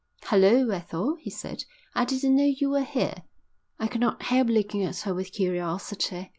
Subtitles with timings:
[0.23, 3.21] "Hulloa, Ethel," he said, "I didn't know you were here."
[3.77, 6.29] I could not help looking at her with curiosity.